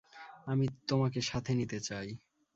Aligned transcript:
আমি 0.47 0.65
তোমাকে 0.87 1.19
সাথে 1.21 1.51
নিতে 1.55 1.77
চাই। 1.81 2.07